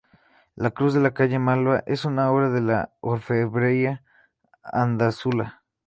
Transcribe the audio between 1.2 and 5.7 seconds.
Malva, es una obra de la orfebrería andaluza.